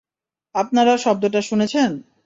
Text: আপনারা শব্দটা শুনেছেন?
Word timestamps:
আপনারা 0.55 0.93
শব্দটা 0.97 1.41
শুনেছেন? 1.41 1.89